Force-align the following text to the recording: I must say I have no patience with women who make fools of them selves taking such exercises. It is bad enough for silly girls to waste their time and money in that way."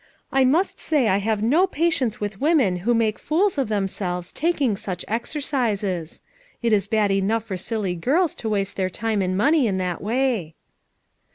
I 0.31 0.45
must 0.45 0.79
say 0.79 1.07
I 1.09 1.17
have 1.17 1.43
no 1.43 1.67
patience 1.67 2.19
with 2.19 2.41
women 2.41 2.77
who 2.77 2.95
make 2.95 3.19
fools 3.19 3.59
of 3.59 3.69
them 3.69 3.87
selves 3.87 4.31
taking 4.31 4.75
such 4.75 5.05
exercises. 5.07 6.21
It 6.63 6.73
is 6.73 6.87
bad 6.87 7.11
enough 7.11 7.43
for 7.43 7.55
silly 7.55 7.93
girls 7.93 8.33
to 8.41 8.49
waste 8.49 8.77
their 8.77 8.89
time 8.89 9.21
and 9.21 9.37
money 9.37 9.67
in 9.67 9.77
that 9.77 10.01
way." 10.01 10.55